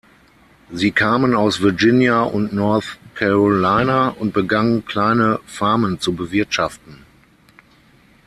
[0.71, 7.05] Sie kamen aus Virginia und North Carolina und begannen kleine Farmen zu bewirtschaften.